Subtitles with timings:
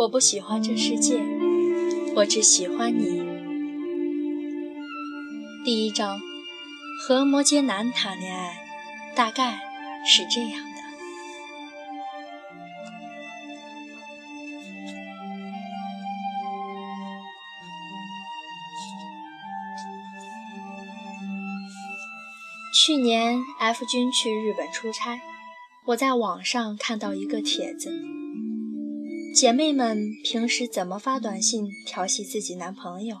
[0.00, 1.20] 我不喜欢这世界，
[2.16, 3.22] 我只喜欢你。
[5.62, 6.18] 第一章，
[7.02, 8.64] 和摩羯男谈恋爱，
[9.14, 9.60] 大概
[10.06, 10.80] 是这样的。
[22.74, 25.20] 去年 F 君去日本出差，
[25.84, 27.92] 我在网上看到一个帖子。
[29.32, 33.16] 姐妹们平时怎么发短信调戏自己男朋友？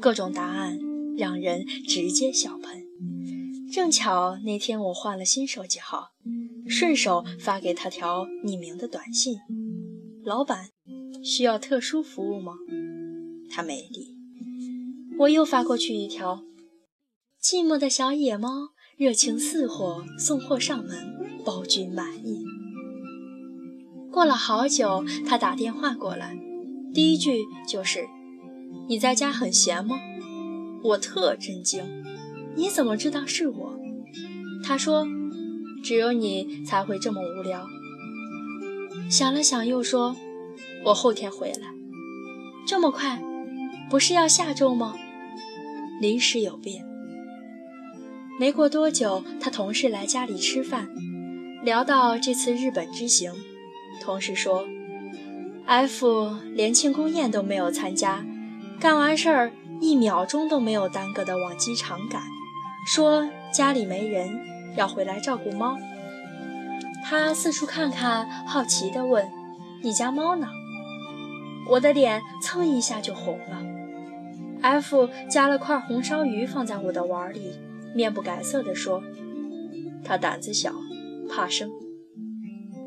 [0.00, 0.78] 各种答案
[1.16, 2.84] 让人直接笑喷。
[3.72, 6.10] 正巧那天我换了新手机号，
[6.68, 9.38] 顺手发给他条匿名的短信
[10.24, 10.68] ：“老板，
[11.24, 12.52] 需要特殊服务吗？”
[13.50, 14.14] 他没理。
[15.20, 16.44] 我又发过去一条
[17.42, 18.50] ：“寂寞的小野猫，
[18.98, 22.43] 热情似火，送货上门，包君满意。”
[24.14, 26.38] 过了好久，他打电话过来，
[26.94, 28.06] 第一句就是
[28.88, 29.98] ：“你在家很闲吗？”
[30.84, 31.82] 我特震惊，
[32.54, 33.76] 你怎么知道是我？
[34.64, 35.04] 他说
[35.82, 37.66] ：“只有你才会这么无聊。”
[39.10, 40.14] 想了想，又说
[40.86, 41.66] ：“我后天回来。”
[42.68, 43.20] 这么快？
[43.90, 44.94] 不是要下周吗？
[46.00, 46.86] 临时有变。
[48.38, 50.88] 没过多久，他同事来家里吃饭，
[51.64, 53.32] 聊到这次日本之行。
[54.02, 54.66] 同事说
[55.66, 58.24] ：“F 连庆功宴都没有参加，
[58.80, 62.22] 干完事儿一秒钟都没有耽搁的往机场赶，
[62.86, 64.28] 说家里没人，
[64.76, 65.78] 要回来照顾猫。”
[67.06, 69.30] 他四处看看，好奇地问
[69.82, 70.48] ：“你家猫呢？”
[71.68, 73.62] 我的脸蹭一下就红了。
[74.60, 77.58] F 夹了块红烧鱼放在我的碗里，
[77.94, 79.02] 面不改色地说
[80.04, 80.72] ：“他胆子小，
[81.30, 81.70] 怕生。”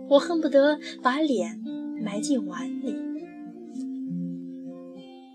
[0.09, 1.59] 我恨不得把脸
[2.01, 2.95] 埋进碗里。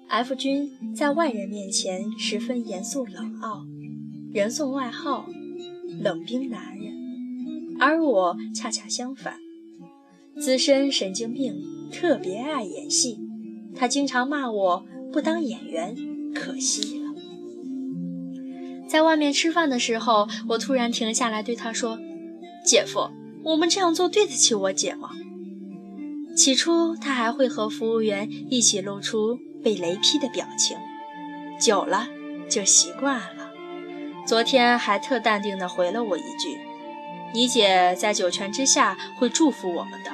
[0.08, 3.64] F 君在外人面前十分严肃冷傲，
[4.32, 5.26] 人送外号
[6.00, 6.92] “冷冰男人”，
[7.80, 9.36] 而我恰恰相反，
[10.38, 11.54] 资深神经病，
[11.90, 13.18] 特别爱演戏。
[13.74, 15.96] 他经常骂我不当演员，
[16.34, 17.14] 可惜了。
[18.86, 21.98] 在外面吃饭的时候，我突然停下来对他说
[22.66, 23.08] ：“姐夫。”
[23.44, 25.10] 我们这样做对得起我姐吗？
[26.36, 30.78] 起初他还会和服务员一起露出被雷劈的表情，
[31.60, 32.08] 久了
[32.48, 33.50] 就习惯了。
[34.26, 36.58] 昨天还特淡定地回了我一句
[37.34, 40.10] ：“你姐在九泉之下会祝福我们的。”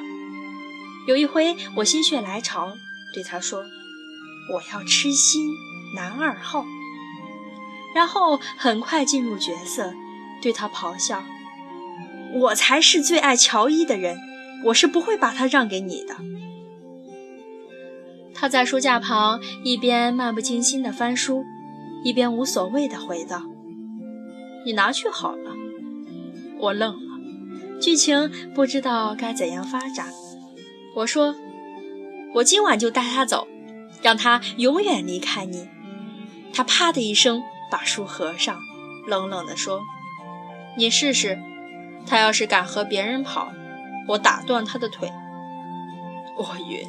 [1.07, 2.77] 有一回我心血来潮
[3.15, 3.63] 对他说
[4.53, 5.51] ：“我要痴心
[5.95, 6.65] 男二号。”
[7.95, 9.93] 然后很快进入角色，
[10.43, 11.23] 对他咆哮。
[12.35, 14.19] 我才是最爱乔伊的人，
[14.67, 16.17] 我是不会把他让给你的。
[18.35, 21.45] 他在书架旁一边漫不经心地翻书，
[22.05, 23.43] 一边无所谓地回道
[24.65, 25.55] ：“你拿去好了。”
[26.61, 27.19] 我愣了，
[27.81, 30.13] 剧情不知道该怎样发展。
[30.95, 31.35] 我说
[32.35, 33.49] ：“我今晚就带他走，
[34.03, 35.69] 让他永远离开你。”
[36.53, 38.61] 他啪的一声把书合上，
[39.07, 39.83] 冷冷地说
[40.79, 41.39] ：“你试试。”
[42.09, 43.53] 他要是敢和别人跑，
[44.09, 45.13] 我打断他的腿。
[46.39, 46.89] 我晕，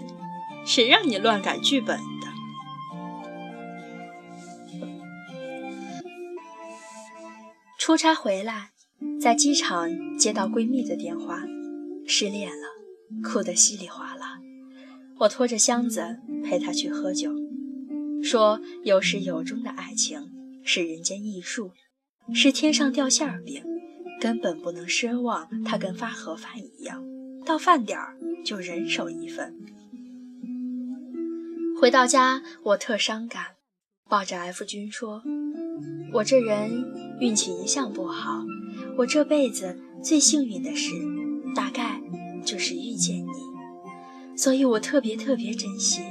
[0.65, 2.27] 谁让你乱改剧本的？
[7.77, 8.69] 出差回来，
[9.19, 11.41] 在机场接到闺蜜的电话，
[12.07, 12.67] 失恋了，
[13.21, 14.39] 哭得稀里哗啦。
[15.17, 17.31] 我拖着箱子陪她去喝酒，
[18.23, 20.31] 说有始有终的爱情
[20.63, 21.71] 是人间艺术，
[22.33, 23.61] 是天上掉馅儿饼。
[24.19, 27.01] 根本不能奢望他跟发盒饭一样，
[27.45, 29.55] 到饭点儿就人手一份。
[31.79, 33.43] 回到家，我特伤感，
[34.09, 35.23] 抱着 F 君说
[36.11, 36.85] ：“我这人
[37.21, 38.43] 运气一向不好，
[38.97, 40.93] 我这辈子最幸运的事，
[41.55, 42.01] 大概
[42.43, 46.01] 就是遇见你，所以我特别特别珍惜。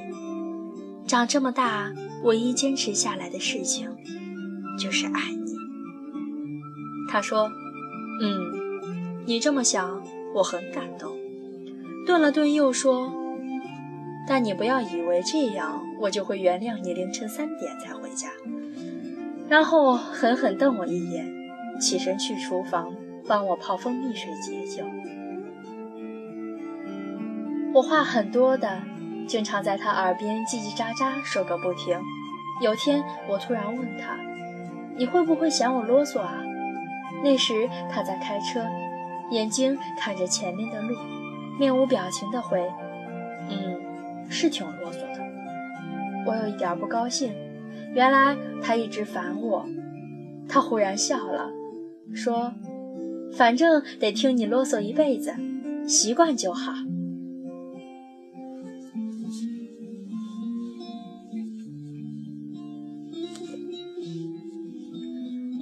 [1.07, 1.93] 长这么大，
[2.25, 3.91] 唯一坚持下来的事情，
[4.79, 5.53] 就是爱你。”
[7.13, 7.51] 他说。
[8.21, 10.03] 嗯，你这么想，
[10.35, 11.17] 我很感动。
[12.07, 13.13] 顿了顿，又说
[14.27, 18.29] ：“但你不要以为这样，我就会原谅你凌晨三点才回家。”
[19.49, 21.27] 然后狠狠瞪我一眼，
[21.81, 22.95] 起身去厨房
[23.27, 24.85] 帮我泡蜂蜜水解酒。
[27.73, 28.83] 我话很多的，
[29.27, 31.99] 经常在他耳边叽叽喳喳说个不停。
[32.61, 34.17] 有天，我突然问他
[34.99, 36.43] ：“你会不会嫌我啰嗦啊？”
[37.23, 38.65] 那时他在开车，
[39.31, 40.97] 眼睛看着前面的路，
[41.59, 42.61] 面无表情地回
[43.51, 45.19] ：“嗯，是挺啰嗦的。
[46.27, 47.33] 我有一点不高兴，
[47.95, 49.67] 原来他一直烦我。
[50.49, 51.51] 他忽然笑了，
[52.15, 52.53] 说
[53.37, 55.35] ：“反正得听你啰嗦一辈子，
[55.87, 56.73] 习惯就好。”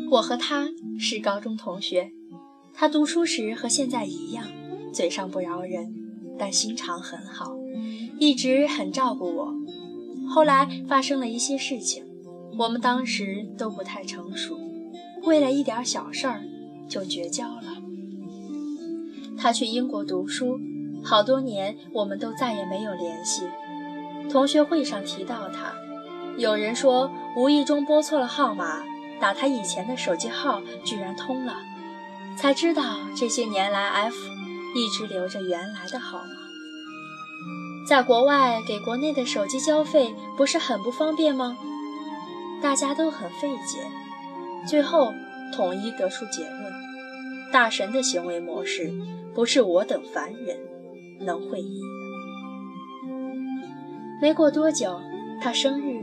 [0.08, 0.68] 我和他
[0.98, 2.12] 是高中同学，
[2.72, 4.46] 他读书时和现在一样，
[4.92, 5.94] 嘴上不饶人，
[6.38, 7.56] 但心肠很好，
[8.18, 9.54] 一直很照顾我。
[10.28, 12.04] 后来发生了一些事情，
[12.58, 14.56] 我们当时都不太成熟，
[15.24, 16.44] 为了一点小事儿
[16.88, 17.76] 就绝交了。
[19.36, 20.60] 他去英国读书，
[21.02, 23.42] 好多年我们都再也没有联系。
[24.30, 25.74] 同学会上提到他，
[26.38, 28.82] 有人说无意中拨错了号码。
[29.20, 31.56] 打他以前的手机号居然通了，
[32.36, 34.16] 才知道这些年来 F
[34.74, 36.24] 一直留着原来的号码。
[37.88, 41.56] 在国外给国内的手机交费不是很不方便吗？
[42.60, 43.86] 大家都很费解，
[44.66, 45.12] 最后
[45.54, 46.72] 统一得出结论：
[47.52, 48.92] 大神的行为模式
[49.34, 50.58] 不是我等凡人
[51.20, 51.86] 能会意的。
[54.20, 55.00] 没过多久，
[55.40, 55.95] 他生日。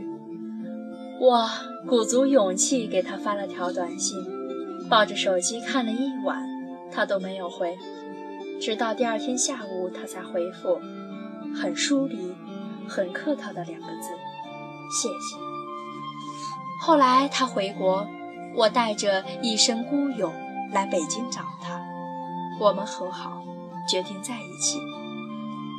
[1.20, 1.48] 我
[1.86, 4.18] 鼓足勇气给他发了条短信，
[4.90, 6.44] 抱着手机看了一晚，
[6.90, 7.76] 他都没有回，
[8.60, 10.78] 直到第二天下午他才回复，
[11.54, 12.34] 很疏离、
[12.88, 14.08] 很客套的两个字
[14.90, 15.36] ：“谢谢。”
[16.82, 18.06] 后来他回国，
[18.56, 20.32] 我带着一身孤勇
[20.72, 21.80] 来北京找他，
[22.60, 23.40] 我们和好，
[23.88, 24.78] 决定在一起。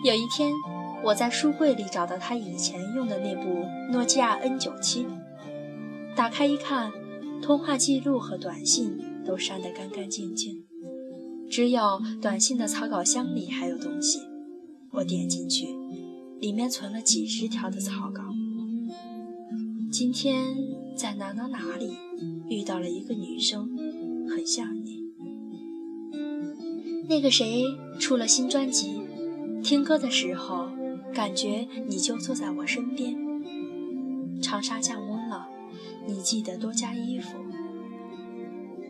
[0.04, 0.52] 有一天，
[1.04, 5.06] 我在书柜里找到他以前用的那部诺基亚 N97。
[6.15, 6.91] 打开一看，
[7.41, 10.63] 通话记录和短信都删得干干净净，
[11.50, 14.19] 只有短信的草稿箱里还有东西。
[14.91, 15.67] 我点进去，
[16.39, 18.23] 里面存了几十条的草稿。
[19.91, 20.56] 今天
[20.95, 21.97] 在哪哪哪里
[22.50, 23.69] 遇到了一个女生，
[24.29, 25.03] 很像你。
[27.09, 27.65] 那个谁
[28.00, 29.01] 出了新专辑，
[29.62, 30.69] 听歌的时候
[31.13, 33.15] 感觉你就坐在我身边。
[34.41, 35.14] 长沙降温。
[36.07, 37.38] 你记得多加衣服。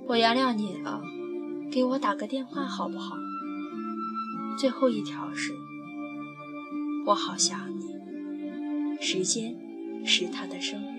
[0.08, 1.02] 我原谅你了，
[1.72, 3.16] 给我打个电话好不好？
[4.60, 5.54] 最后一条是，
[7.06, 9.02] 我好想你。
[9.02, 9.56] 时间
[10.06, 10.96] 是他的生日。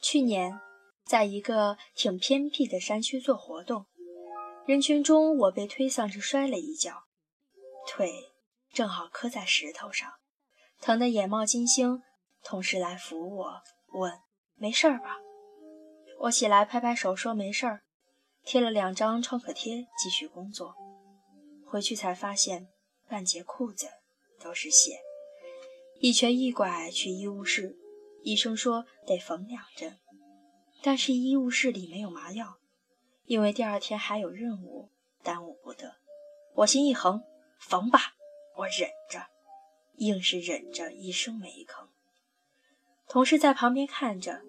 [0.00, 0.60] 去年，
[1.04, 3.86] 在一个挺偏僻的山区做活动，
[4.66, 7.04] 人群中我被推搡着摔了一跤，
[7.86, 8.33] 腿。
[8.74, 10.12] 正好磕在石头上，
[10.80, 12.02] 疼得眼冒金星。
[12.42, 13.62] 同事来扶我，
[13.92, 14.20] 问
[14.58, 15.16] ：“没事儿吧？”
[16.22, 17.84] 我起来拍拍手说：“没事儿。”
[18.44, 20.74] 贴了两张创可贴，继续工作。
[21.64, 22.68] 回去才发现，
[23.08, 23.86] 半截裤子
[24.40, 24.98] 都是血。
[26.00, 27.78] 一瘸一拐去医务室，
[28.24, 29.98] 医生说得缝两针，
[30.82, 32.58] 但是医务室里没有麻药，
[33.24, 34.90] 因为第二天还有任务，
[35.22, 35.94] 耽误不得。
[36.56, 37.22] 我心一横，
[37.60, 38.14] 缝吧。
[38.56, 39.26] 我忍着，
[39.96, 41.86] 硬是忍着，一声没吭。
[43.08, 44.42] 同事在旁边看着，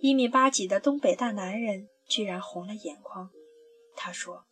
[0.00, 3.30] 一米八几的东北大男人居然红了眼眶。
[3.94, 4.44] 他说：“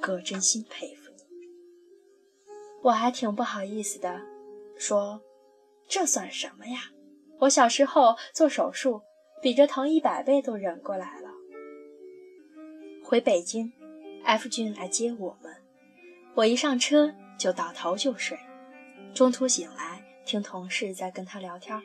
[0.00, 1.22] 哥，真心佩服你。”
[2.82, 4.22] 我还挺不好意思的，
[4.78, 5.22] 说
[5.86, 6.92] ：“这算什么呀？
[7.40, 9.02] 我小时候做手术，
[9.42, 11.30] 比这疼一百倍都忍过来了。”
[13.04, 13.72] 回北京
[14.24, 15.54] ，F 君来接我们，
[16.34, 17.14] 我一上车。
[17.38, 18.38] 就倒头就睡，
[19.14, 21.80] 中途醒来听同事在跟他聊天，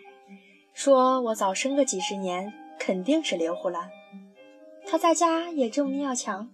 [0.74, 3.90] 说我早生个几十年肯定是刘胡兰。
[4.88, 6.50] 他在家也这么要强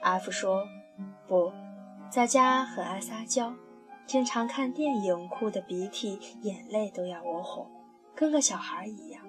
[0.00, 0.66] ，F 说
[1.28, 1.52] 不
[2.10, 3.54] 在家很爱撒娇，
[4.06, 7.70] 经常看电影哭的鼻涕眼泪都要我哄，
[8.14, 9.22] 跟个小孩一样。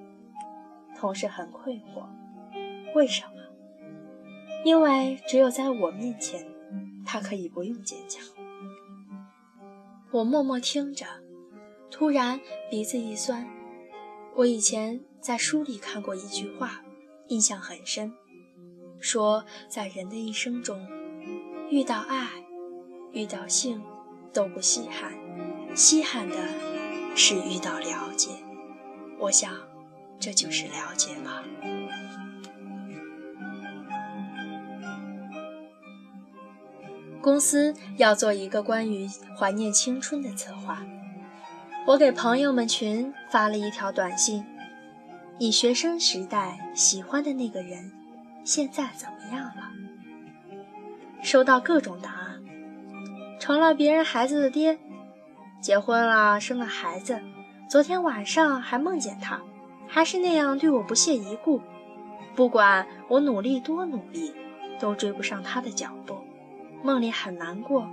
[0.96, 2.06] 同事很困惑，
[2.96, 3.34] 为什么？
[4.64, 6.48] 因为只有在我面前，
[7.06, 8.24] 他可以不用坚强。
[10.14, 11.08] 我默默听着，
[11.90, 12.40] 突然
[12.70, 13.50] 鼻子一酸。
[14.36, 16.84] 我以前在书里看过一句话，
[17.30, 18.14] 印象很深，
[19.00, 20.88] 说在人的一生中，
[21.72, 22.28] 遇到爱、
[23.12, 23.82] 遇到性
[24.32, 25.14] 都不稀罕，
[25.76, 26.36] 稀罕的
[27.16, 28.30] 是遇到了解。
[29.18, 29.52] 我想，
[30.20, 31.44] 这就是了解吧。
[37.24, 39.08] 公司要做一个关于
[39.40, 40.84] 怀念青春的策划，
[41.88, 44.46] 我给朋友们群发了一条短信
[45.40, 47.94] ：“你学生时代喜欢的那个人，
[48.44, 49.72] 现在怎么样了？”
[51.24, 52.44] 收到各种答案，
[53.40, 54.78] 成了别人孩子的爹，
[55.62, 57.22] 结婚了，生了孩子，
[57.70, 59.40] 昨天晚上还梦见他，
[59.88, 61.62] 还是那样对我不屑一顾。
[62.36, 64.34] 不管我努力多努力，
[64.78, 66.18] 都追不上他的脚步。
[66.84, 67.88] 梦里很难过，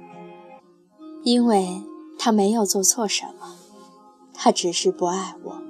[1.22, 1.80] 因为
[2.18, 3.54] 他没有做错什么，
[4.34, 5.62] 他只是不爱我。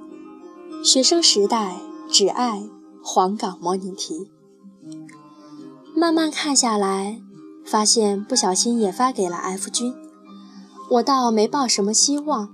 [0.83, 1.77] 学生时代
[2.09, 2.63] 只爱
[3.03, 4.31] 黄冈模拟题。
[5.95, 7.21] 慢慢看下来，
[7.63, 9.93] 发现不小心也发给了 F 君。
[10.89, 12.49] 我倒没抱什么希望，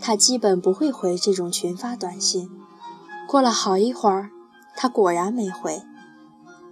[0.00, 2.50] 他基本不会回这种群发短信。
[3.28, 4.30] 过了好一会儿，
[4.74, 5.82] 他果然没回。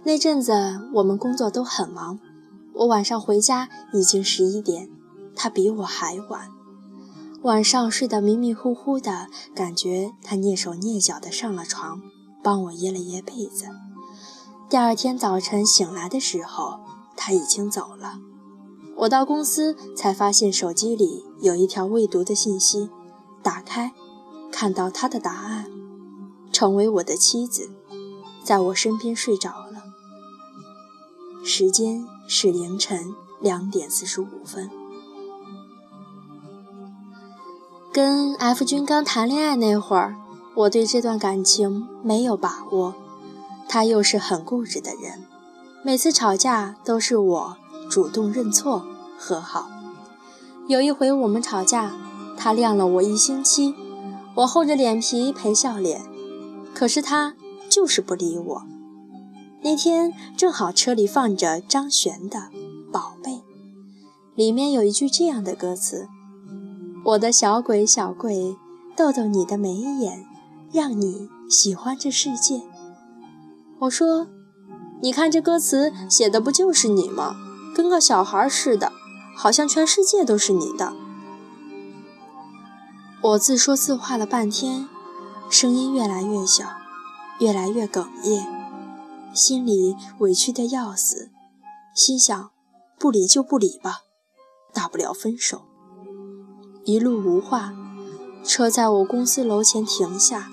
[0.03, 2.19] 那阵子我们工作都很忙，
[2.75, 4.89] 我晚上回家已经十一点，
[5.33, 6.51] 他比我还晚。
[7.43, 12.01] 晚上睡得迷迷糊糊的，感觉他蹑手蹑脚地上了床，
[12.43, 13.67] 帮我掖了掖被子。
[14.69, 16.79] 第二天早晨醒来的时候，
[17.15, 18.19] 他已经走了。
[18.97, 22.89] 我到公司才发现手机里有一条未读的信息，
[23.41, 23.93] 打开，
[24.51, 25.67] 看到他的答案：
[26.51, 27.69] 成为我的妻子，
[28.43, 29.83] 在我身边睡着了。
[31.43, 34.69] 时间是凌晨两点四十五分。
[37.93, 40.15] 跟 F 君刚谈恋爱那会儿，
[40.55, 42.93] 我对这段感情没有把握。
[43.67, 45.23] 他又是很固执的人，
[45.83, 47.57] 每次吵架都是我
[47.89, 48.85] 主动认错
[49.17, 49.69] 和好。
[50.67, 51.93] 有一回我们吵架，
[52.37, 53.75] 他晾了我一星期，
[54.35, 56.01] 我厚着脸皮陪笑脸，
[56.73, 57.35] 可是他
[57.69, 58.63] 就是不理我。
[59.65, 62.37] 那天正好车里放着张悬的
[62.91, 63.31] 《宝贝》，
[64.35, 66.07] 里面有一句这样的歌词
[67.03, 68.55] ：“我的小鬼小鬼，
[68.95, 70.23] 逗逗你的眉眼，
[70.71, 72.61] 让你喜欢这世界。”
[73.81, 74.27] 我说
[75.01, 77.35] ：“你看这歌词写的不就是你吗？
[77.75, 78.91] 跟个小孩似的，
[79.35, 80.93] 好像全世界都是你的。”
[83.19, 84.87] 我自说自话了半天，
[85.49, 86.65] 声音越来越小，
[87.39, 88.45] 越来越哽咽，
[89.35, 91.29] 心里委屈的要死，
[91.93, 92.51] 心想：
[92.97, 94.03] 不理就不理吧，
[94.73, 95.63] 大不了分手。
[96.85, 97.73] 一路无话，
[98.45, 100.47] 车在我公司楼前停下，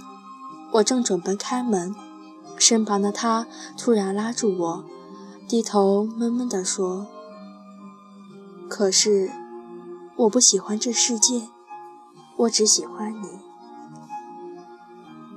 [0.73, 1.95] 我正准备开门。
[2.59, 3.47] 身旁的他
[3.79, 4.85] 突然拉住我，
[5.49, 7.07] 低头闷闷地说
[8.69, 9.31] ：“可是，
[10.17, 11.49] 我不喜欢这世界，
[12.37, 13.29] 我只喜欢你。”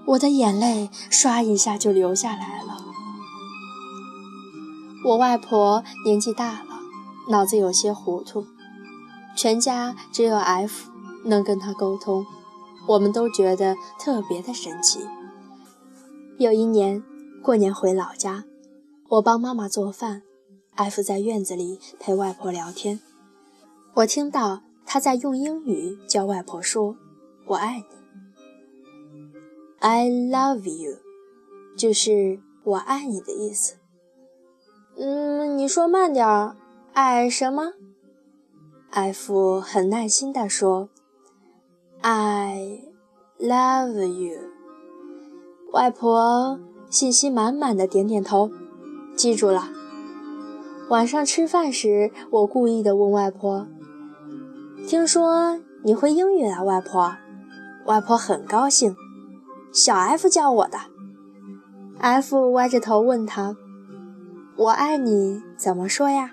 [0.08, 2.85] 我的眼泪唰一下就流下来了。
[5.06, 6.80] 我外婆年纪大了，
[7.30, 8.48] 脑子有些糊涂，
[9.36, 10.90] 全家只有 F
[11.24, 12.26] 能跟她沟通，
[12.88, 15.02] 我们都觉得特别的神奇。
[16.38, 17.04] 有一年。
[17.44, 18.44] 过年回老家，
[19.08, 20.24] 我帮妈妈做饭
[20.74, 23.00] ，F 在院子里陪外婆聊天。
[23.94, 26.98] 我听到他在用英语教外婆说
[27.46, 27.86] ：“我爱你
[29.78, 30.98] ，I love you，
[31.78, 33.76] 就是我爱你的意思。”
[34.98, 36.56] 嗯，你说慢点儿，
[36.94, 37.74] 爱什么
[38.92, 40.90] ？F 很耐心地说
[42.02, 42.82] ：“I
[43.40, 44.40] love you，
[45.72, 48.50] 外婆。”信心满满的点点头，
[49.18, 49.70] 记住了。
[50.88, 53.68] 晚上吃饭时，我故意的问外婆
[54.88, 57.18] ：“听说你会英语啊，外婆？”
[57.86, 58.96] 外婆很高兴。
[59.74, 60.78] 小 F 教我的。
[61.98, 63.58] F 歪着头问他
[64.58, 66.32] ：“我爱你怎么说呀？”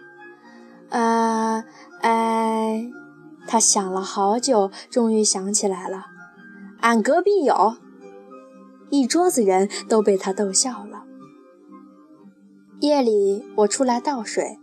[0.91, 1.65] 呃，
[2.01, 2.91] 哎，
[3.47, 6.07] 他想了好久，终于想起来了
[6.81, 7.77] ：“俺隔壁有。”
[8.91, 11.05] 一桌子人都被他逗笑了。
[12.81, 14.59] 夜里，我出来倒水，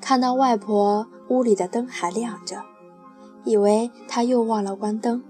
[0.00, 2.62] 看到外婆屋里的灯还亮着，
[3.44, 5.22] 以为她又忘了关灯。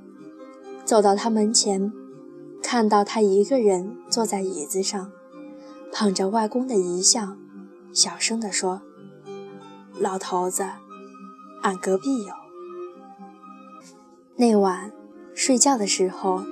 [0.84, 1.92] 走到她门前，
[2.62, 5.10] 看到她一个人坐在椅子上，
[5.96, 7.38] 捧着外公的遗像，
[7.92, 8.82] 小声地说
[9.96, 10.66] ：“老头子，
[11.62, 12.34] 俺隔壁有。”
[14.34, 14.90] 那晚
[15.34, 16.44] 睡觉的时候。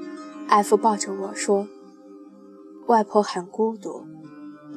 [0.49, 1.67] F 抱着我说
[2.87, 4.07] ：“外婆很孤独，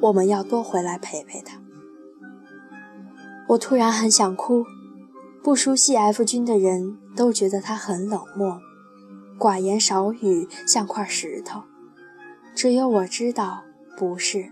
[0.00, 1.60] 我们要多回来陪陪她。”
[3.50, 4.64] 我突然很想哭。
[5.42, 8.60] 不熟悉 F 君的人都觉得他很冷漠、
[9.38, 11.62] 寡言少语，像块石头。
[12.54, 13.62] 只有我知道，
[13.98, 14.50] 不是，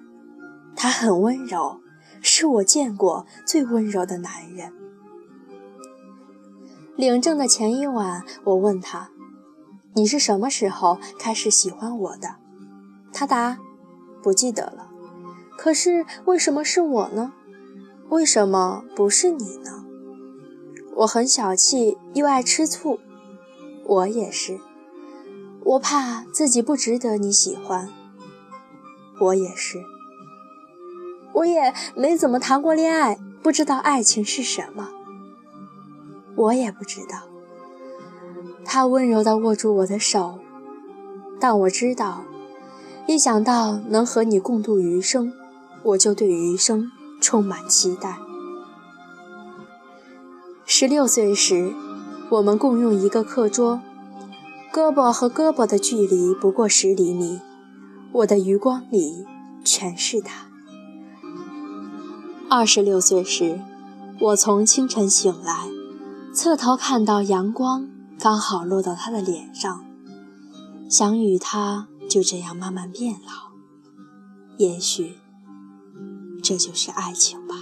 [0.77, 1.81] 他很温柔，
[2.21, 4.73] 是我见过最温柔的男人。
[6.97, 9.11] 领证的前一晚，我问他。
[9.95, 12.37] 你是什么时候开始喜欢我的？
[13.13, 13.59] 他答：
[14.23, 14.91] 不记得了。
[15.57, 17.33] 可是为什么是我呢？
[18.09, 19.85] 为什么不是你呢？
[20.97, 22.99] 我很小气，又爱吃醋。
[23.87, 24.59] 我也是。
[25.65, 27.89] 我怕自己不值得你喜欢。
[29.21, 29.83] 我也是。
[31.35, 34.89] 我也没怎么谈过恋爱，不知道爱情是什么。
[36.37, 37.29] 我也不知道。
[38.65, 40.39] 他温柔地握住我的手，
[41.39, 42.25] 但我知道，
[43.07, 45.33] 一想到能和你共度余生，
[45.83, 48.19] 我就对余生充满期待。
[50.65, 51.75] 十六岁时，
[52.31, 53.81] 我们共用一个课桌，
[54.73, 57.41] 胳膊和胳膊的距离不过十厘米，
[58.13, 59.27] 我的余光里
[59.65, 60.54] 全是他。
[62.57, 63.61] 二十六岁时，
[64.21, 65.67] 我从清晨醒来，
[66.33, 69.85] 侧头看到阳光刚好落到他的脸上，
[70.89, 73.51] 想与他就这样慢慢变老。
[74.57, 75.19] 也许，
[76.45, 77.57] 这就是爱情吧。